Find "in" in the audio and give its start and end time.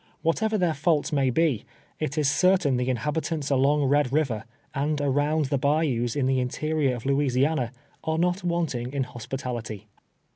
6.15-6.25, 8.93-9.03